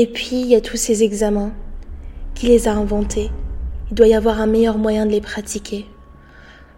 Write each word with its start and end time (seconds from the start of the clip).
Et 0.00 0.06
puis, 0.06 0.36
il 0.36 0.46
y 0.46 0.54
a 0.54 0.60
tous 0.60 0.76
ces 0.76 1.02
examens. 1.02 1.50
Qui 2.36 2.46
les 2.46 2.68
a 2.68 2.72
inventés 2.72 3.32
Il 3.90 3.96
doit 3.96 4.06
y 4.06 4.14
avoir 4.14 4.40
un 4.40 4.46
meilleur 4.46 4.78
moyen 4.78 5.06
de 5.06 5.10
les 5.10 5.20
pratiquer. 5.20 5.86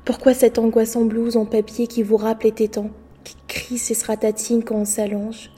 Pourquoi 0.07 0.32
cette 0.32 0.59
angoisse 0.59 0.96
en 0.96 1.04
blouse 1.04 1.37
en 1.37 1.45
papier 1.45 1.87
qui 1.87 2.03
vous 2.03 2.17
rappelle 2.17 2.46
les 2.46 2.54
tétans, 2.54 2.88
qui 3.22 3.37
crie 3.46 3.77
ses 3.77 3.93
sratatines 3.93 4.64
quand 4.64 4.77
on 4.77 4.85
s'allonge, 4.87 5.51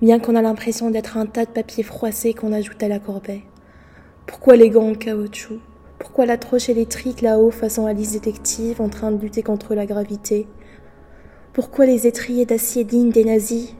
bien 0.00 0.18
qu'on 0.18 0.34
a 0.34 0.40
l'impression 0.40 0.90
d'être 0.90 1.18
un 1.18 1.26
tas 1.26 1.44
de 1.44 1.50
papier 1.50 1.82
froissé 1.82 2.32
qu'on 2.32 2.54
ajoute 2.54 2.82
à 2.82 2.88
la 2.88 3.00
corbeille 3.00 3.44
Pourquoi 4.26 4.56
les 4.56 4.70
gants 4.70 4.88
en 4.88 4.94
caoutchouc? 4.94 5.60
Pourquoi 5.98 6.24
la 6.24 6.38
troche 6.38 6.70
électrique 6.70 7.20
là-haut 7.20 7.50
façon 7.50 7.84
Alice 7.84 8.12
détective 8.12 8.80
en 8.80 8.88
train 8.88 9.12
de 9.12 9.20
lutter 9.20 9.42
contre 9.42 9.74
la 9.74 9.84
gravité? 9.84 10.46
Pourquoi 11.52 11.84
les 11.84 12.06
étriers 12.06 12.46
d'acier 12.46 12.82
dignes 12.84 13.12
des 13.12 13.24
nazis? 13.26 13.74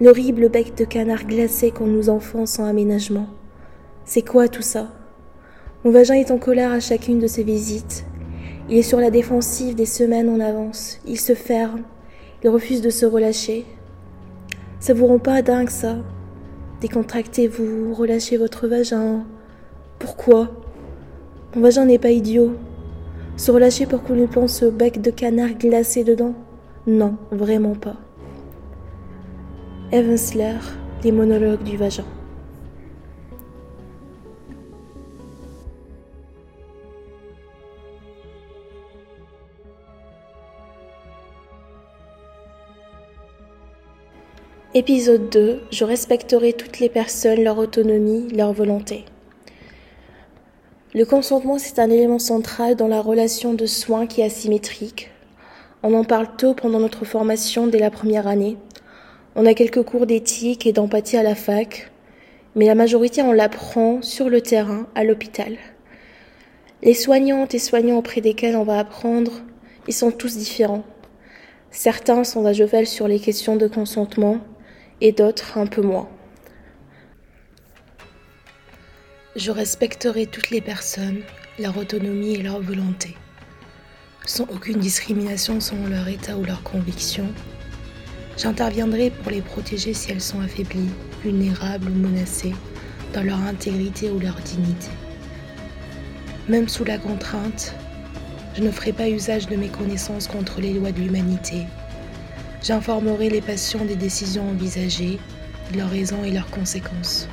L'horrible 0.00 0.48
bec 0.48 0.74
de 0.76 0.84
canard 0.84 1.24
glacé 1.24 1.70
qu'on 1.70 1.86
nous 1.86 2.08
enfants 2.10 2.46
sans 2.46 2.64
aménagement 2.64 3.28
C'est 4.04 4.22
quoi 4.22 4.48
tout 4.48 4.62
ça? 4.62 4.88
Mon 5.84 5.90
vagin 5.90 6.14
est 6.14 6.30
en 6.30 6.38
colère 6.38 6.72
à 6.72 6.80
chacune 6.80 7.20
de 7.20 7.26
ses 7.26 7.42
visites 7.42 8.04
il 8.70 8.78
est 8.78 8.82
sur 8.82 8.98
la 8.98 9.10
défensive 9.10 9.74
des 9.74 9.84
semaines 9.84 10.30
en 10.30 10.40
avance. 10.40 10.98
Il 11.06 11.20
se 11.20 11.34
ferme. 11.34 11.82
Il 12.42 12.48
refuse 12.48 12.80
de 12.80 12.88
se 12.88 13.04
relâcher. 13.04 13.66
Ça 14.80 14.94
vous 14.94 15.06
rend 15.06 15.18
pas 15.18 15.42
dingue, 15.42 15.68
ça? 15.68 15.96
Décontractez-vous, 16.80 17.92
relâchez 17.92 18.38
votre 18.38 18.66
vagin. 18.66 19.24
Pourquoi? 19.98 20.50
Mon 21.54 21.60
vagin 21.60 21.84
n'est 21.84 21.98
pas 21.98 22.10
idiot. 22.10 22.52
Se 23.36 23.50
relâcher 23.50 23.84
pour 23.84 24.02
qu'on 24.02 24.14
lui 24.14 24.26
plante 24.26 24.48
ce 24.48 24.64
bec 24.64 25.02
de 25.02 25.10
canard 25.10 25.52
glacé 25.58 26.02
dedans? 26.02 26.34
Non, 26.86 27.16
vraiment 27.30 27.74
pas. 27.74 27.96
Evansler, 29.94 30.56
les 31.04 31.12
monologues 31.12 31.62
du 31.62 31.76
vagin. 31.76 32.02
Épisode 44.74 45.30
2. 45.30 45.60
Je 45.70 45.84
respecterai 45.84 46.54
toutes 46.54 46.80
les 46.80 46.88
personnes, 46.88 47.44
leur 47.44 47.58
autonomie, 47.58 48.26
leur 48.32 48.52
volonté. 48.52 49.04
Le 50.92 51.04
consentement, 51.04 51.58
c'est 51.58 51.78
un 51.78 51.88
élément 51.88 52.18
central 52.18 52.74
dans 52.74 52.88
la 52.88 53.00
relation 53.00 53.54
de 53.54 53.66
soins 53.66 54.08
qui 54.08 54.22
est 54.22 54.24
asymétrique. 54.24 55.12
On 55.84 55.94
en 55.94 56.02
parle 56.02 56.34
tôt 56.36 56.54
pendant 56.54 56.80
notre 56.80 57.04
formation 57.04 57.68
dès 57.68 57.78
la 57.78 57.92
première 57.92 58.26
année. 58.26 58.56
On 59.36 59.46
a 59.46 59.54
quelques 59.54 59.82
cours 59.82 60.06
d'éthique 60.06 60.64
et 60.64 60.72
d'empathie 60.72 61.16
à 61.16 61.24
la 61.24 61.34
fac, 61.34 61.90
mais 62.54 62.66
la 62.66 62.76
majorité 62.76 63.20
on 63.20 63.32
l'apprend 63.32 64.00
sur 64.00 64.28
le 64.28 64.40
terrain, 64.40 64.86
à 64.94 65.02
l'hôpital. 65.02 65.56
Les 66.82 66.94
soignantes 66.94 67.52
et 67.52 67.58
soignants 67.58 67.98
auprès 67.98 68.20
desquels 68.20 68.54
on 68.54 68.62
va 68.62 68.78
apprendre, 68.78 69.42
ils 69.88 69.94
sont 69.94 70.12
tous 70.12 70.36
différents. 70.36 70.84
Certains 71.72 72.22
sont 72.22 72.46
à 72.46 72.52
cheval 72.52 72.86
sur 72.86 73.08
les 73.08 73.18
questions 73.18 73.56
de 73.56 73.66
consentement, 73.66 74.38
et 75.00 75.10
d'autres 75.10 75.58
un 75.58 75.66
peu 75.66 75.82
moins. 75.82 76.08
Je 79.34 79.50
respecterai 79.50 80.26
toutes 80.26 80.50
les 80.50 80.60
personnes, 80.60 81.22
leur 81.58 81.76
autonomie 81.76 82.34
et 82.34 82.42
leur 82.42 82.60
volonté, 82.60 83.16
sans 84.24 84.44
aucune 84.44 84.78
discrimination 84.78 85.58
selon 85.58 85.88
leur 85.88 86.06
état 86.06 86.36
ou 86.36 86.44
leur 86.44 86.62
conviction. 86.62 87.26
J'interviendrai 88.36 89.10
pour 89.10 89.30
les 89.30 89.42
protéger 89.42 89.94
si 89.94 90.10
elles 90.10 90.20
sont 90.20 90.40
affaiblies, 90.40 90.90
vulnérables 91.22 91.88
ou 91.88 91.94
menacées 91.94 92.54
dans 93.12 93.22
leur 93.22 93.40
intégrité 93.40 94.10
ou 94.10 94.18
leur 94.18 94.36
dignité. 94.36 94.90
Même 96.48 96.68
sous 96.68 96.84
la 96.84 96.98
contrainte, 96.98 97.74
je 98.56 98.62
ne 98.62 98.70
ferai 98.70 98.92
pas 98.92 99.08
usage 99.08 99.46
de 99.46 99.56
mes 99.56 99.68
connaissances 99.68 100.28
contre 100.28 100.60
les 100.60 100.74
lois 100.74 100.92
de 100.92 101.00
l'humanité 101.00 101.64
J'informerai 102.64 103.28
les 103.28 103.42
patients 103.42 103.84
des 103.84 103.94
décisions 103.94 104.48
envisagées, 104.48 105.18
de 105.70 105.76
leurs 105.76 105.90
raisons 105.90 106.24
et 106.24 106.30
leurs 106.30 106.50
conséquences. 106.50 107.28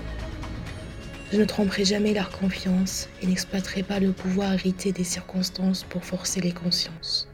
Je 1.32 1.38
ne 1.38 1.46
tromperai 1.46 1.86
jamais 1.86 2.14
leur 2.14 2.30
confiance 2.32 3.08
et 3.22 3.28
n'exploiterai 3.28 3.84
pas 3.84 4.02
le 4.02 4.12
pouvoir 4.12 4.52
hérité 4.52 4.92
des 4.92 5.06
circonstances 5.06 5.84
pour 5.84 6.04
forcer 6.04 6.42
les 6.42 6.52
consciences. 6.52 7.31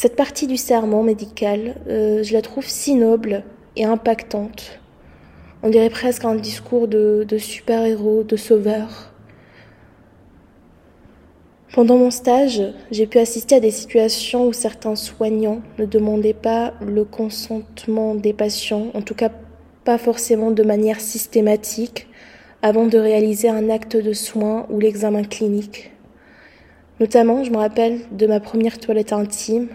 Cette 0.00 0.14
partie 0.14 0.46
du 0.46 0.56
serment 0.56 1.02
médical, 1.02 1.74
euh, 1.88 2.22
je 2.22 2.32
la 2.32 2.40
trouve 2.40 2.68
si 2.68 2.94
noble 2.94 3.42
et 3.74 3.84
impactante. 3.84 4.78
On 5.64 5.70
dirait 5.70 5.90
presque 5.90 6.24
un 6.24 6.36
discours 6.36 6.86
de, 6.86 7.26
de 7.28 7.36
super-héros, 7.36 8.22
de 8.22 8.36
sauveur. 8.36 9.12
Pendant 11.72 11.96
mon 11.96 12.12
stage, 12.12 12.62
j'ai 12.92 13.08
pu 13.08 13.18
assister 13.18 13.56
à 13.56 13.60
des 13.60 13.72
situations 13.72 14.46
où 14.46 14.52
certains 14.52 14.94
soignants 14.94 15.62
ne 15.80 15.84
demandaient 15.84 16.32
pas 16.32 16.74
le 16.80 17.04
consentement 17.04 18.14
des 18.14 18.32
patients, 18.32 18.92
en 18.94 19.02
tout 19.02 19.16
cas 19.16 19.32
pas 19.82 19.98
forcément 19.98 20.52
de 20.52 20.62
manière 20.62 21.00
systématique, 21.00 22.06
avant 22.62 22.86
de 22.86 22.98
réaliser 22.98 23.48
un 23.48 23.68
acte 23.68 23.96
de 23.96 24.12
soin 24.12 24.64
ou 24.70 24.78
l'examen 24.78 25.24
clinique. 25.24 25.90
Notamment, 27.00 27.42
je 27.42 27.50
me 27.50 27.56
rappelle 27.56 28.02
de 28.12 28.28
ma 28.28 28.38
première 28.38 28.78
toilette 28.78 29.12
intime 29.12 29.66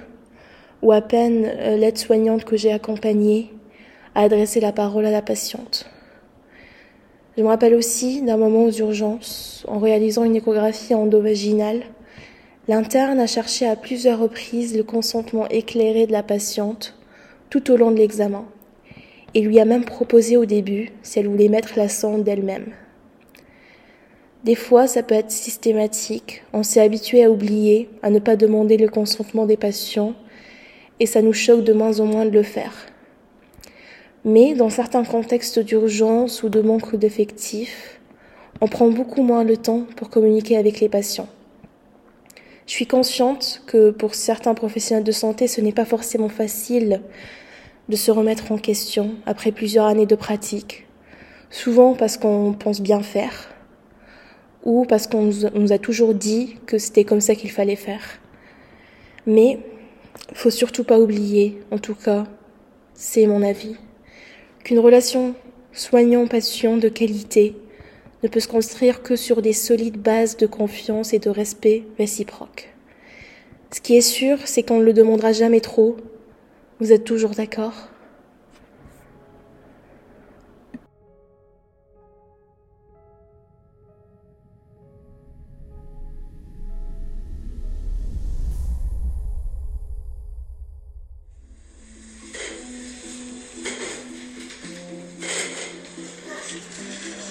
ou 0.83 0.91
à 0.91 1.01
peine 1.01 1.45
euh, 1.45 1.77
l'aide-soignante 1.77 2.43
que 2.43 2.57
j'ai 2.57 2.71
accompagnée 2.71 3.49
a 4.13 4.21
adressé 4.21 4.59
la 4.59 4.73
parole 4.73 5.05
à 5.05 5.11
la 5.11 5.23
patiente. 5.23 5.89
Je 7.35 7.41
me 7.41 7.47
rappelle 7.47 7.73
aussi 7.73 8.21
d'un 8.21 8.37
moment 8.37 8.65
aux 8.65 8.71
urgences, 8.71 9.65
en 9.67 9.79
réalisant 9.79 10.23
une 10.23 10.35
échographie 10.35 10.93
endovaginale, 10.93 11.81
l'interne 12.67 13.19
a 13.19 13.25
cherché 13.25 13.65
à 13.65 13.75
plusieurs 13.75 14.19
reprises 14.19 14.77
le 14.77 14.83
consentement 14.83 15.47
éclairé 15.47 16.05
de 16.05 16.11
la 16.11 16.21
patiente 16.21 16.95
tout 17.49 17.71
au 17.71 17.77
long 17.77 17.89
de 17.89 17.97
l'examen, 17.97 18.45
et 19.33 19.41
lui 19.41 19.59
a 19.59 19.65
même 19.65 19.85
proposé 19.85 20.37
au 20.37 20.45
début 20.45 20.91
si 21.01 21.17
elle 21.17 21.27
voulait 21.27 21.47
mettre 21.47 21.73
la 21.77 21.89
sonde 21.89 22.23
d'elle-même. 22.23 22.67
Des 24.43 24.55
fois, 24.55 24.85
ça 24.87 25.01
peut 25.01 25.15
être 25.15 25.31
systématique, 25.31 26.43
on 26.51 26.61
s'est 26.61 26.81
habitué 26.81 27.23
à 27.23 27.31
oublier, 27.31 27.89
à 28.03 28.09
ne 28.09 28.19
pas 28.19 28.35
demander 28.35 28.75
le 28.75 28.89
consentement 28.89 29.45
des 29.45 29.57
patients, 29.57 30.13
et 31.03 31.05
ça 31.05 31.21
nous 31.21 31.33
choque 31.33 31.65
de 31.65 31.73
moins 31.73 31.99
en 31.99 32.05
moins 32.05 32.25
de 32.25 32.31
le 32.31 32.43
faire. 32.43 32.71
Mais 34.23 34.53
dans 34.53 34.69
certains 34.69 35.03
contextes 35.03 35.59
d'urgence 35.59 36.43
ou 36.43 36.49
de 36.49 36.61
manque 36.61 36.95
d'effectifs, 36.95 37.99
on 38.61 38.69
prend 38.69 38.87
beaucoup 38.87 39.21
moins 39.21 39.43
le 39.43 39.57
temps 39.57 39.85
pour 39.97 40.09
communiquer 40.09 40.55
avec 40.55 40.79
les 40.79 40.87
patients. 40.87 41.27
Je 42.67 42.71
suis 42.71 42.87
consciente 42.87 43.63
que 43.67 43.91
pour 43.91 44.15
certains 44.15 44.53
professionnels 44.53 45.03
de 45.03 45.11
santé, 45.11 45.47
ce 45.49 45.59
n'est 45.59 45.73
pas 45.73 45.83
forcément 45.83 46.29
facile 46.29 47.01
de 47.89 47.97
se 47.97 48.09
remettre 48.09 48.53
en 48.53 48.57
question 48.57 49.15
après 49.25 49.51
plusieurs 49.51 49.87
années 49.87 50.05
de 50.05 50.15
pratique, 50.15 50.87
souvent 51.49 51.95
parce 51.95 52.15
qu'on 52.15 52.53
pense 52.53 52.79
bien 52.79 53.01
faire 53.01 53.49
ou 54.63 54.85
parce 54.85 55.07
qu'on 55.07 55.29
nous 55.53 55.73
a 55.73 55.77
toujours 55.77 56.13
dit 56.13 56.55
que 56.65 56.77
c'était 56.77 57.03
comme 57.03 57.19
ça 57.19 57.35
qu'il 57.35 57.51
fallait 57.51 57.75
faire. 57.75 58.21
Mais 59.27 59.59
faut 60.33 60.49
surtout 60.49 60.83
pas 60.83 60.99
oublier, 60.99 61.61
en 61.71 61.77
tout 61.77 61.95
cas, 61.95 62.25
c'est 62.93 63.27
mon 63.27 63.41
avis, 63.41 63.75
qu'une 64.63 64.79
relation 64.79 65.35
soignant-patient 65.73 66.77
de 66.77 66.89
qualité 66.89 67.55
ne 68.23 68.29
peut 68.29 68.39
se 68.39 68.47
construire 68.47 69.03
que 69.03 69.15
sur 69.15 69.41
des 69.41 69.53
solides 69.53 69.97
bases 69.97 70.37
de 70.37 70.45
confiance 70.45 71.13
et 71.13 71.19
de 71.19 71.29
respect 71.29 71.83
réciproque. 71.97 72.69
Ce 73.71 73.81
qui 73.81 73.95
est 73.95 74.01
sûr, 74.01 74.37
c'est 74.45 74.63
qu'on 74.63 74.79
ne 74.79 74.85
le 74.85 74.93
demandera 74.93 75.33
jamais 75.33 75.61
trop. 75.61 75.97
Vous 76.79 76.91
êtes 76.91 77.03
toujours 77.03 77.31
d'accord? 77.31 77.89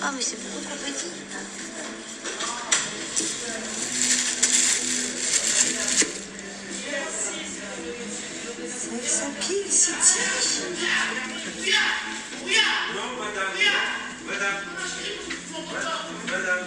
Ah, 0.04 0.10
mais 0.16 0.20
c'est 0.20 0.37
beaucoup 0.43 0.58
trop 0.64 0.75
petit. 0.78 1.06
Ils 8.94 9.08
sont 9.08 9.31
pieds, 9.40 9.64
ici, 9.69 9.93
Non, 12.94 13.10
madame. 13.16 13.54
Madame. 14.26 14.60
Madame. 16.26 16.66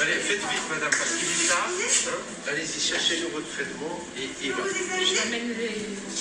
Allez, 0.00 0.12
faites 0.12 0.38
vite, 0.38 0.68
madame, 0.70 0.90
parce 0.90 1.10
qu'il 1.10 1.28
est 1.28 1.48
tard. 1.48 1.68
Allez-y, 2.48 2.80
cherchez 2.80 3.16
le 3.16 3.26
votre 3.28 3.48
vêtement 3.56 4.00
et 4.16 4.28
il 4.44 4.52
va. 4.52 4.62
Je 4.64 5.14
l'amène 5.16 5.48
le. 5.48 6.11